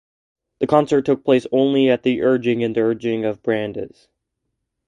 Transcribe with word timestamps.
The 0.57 0.65
concert 0.65 1.05
took 1.05 1.23
place 1.23 1.45
only 1.51 1.87
at 1.91 2.01
the 2.01 2.23
urging 2.23 2.63
and 2.63 2.75
urging 2.75 3.23
of 3.23 3.43
Brandes. 3.43 4.07